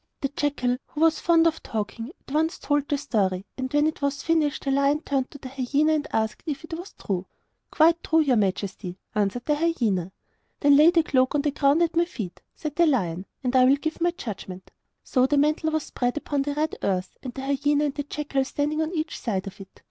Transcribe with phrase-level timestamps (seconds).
[0.21, 4.01] The jackal, who was fond of talking, at once told the story; and when it
[4.01, 7.27] was finished the lion turned to the hyena and asked if it was true.
[7.69, 10.11] 'Quite true, your majesty,' answered the hyena.
[10.59, 13.65] 'Then lay the cloak on the ground at my feet,' said the lion, 'and I
[13.65, 14.71] will give my judgment.'
[15.03, 18.81] So the mantle was spread upon the red earth, the hyena and the jackal standing
[18.81, 19.79] on each side of it.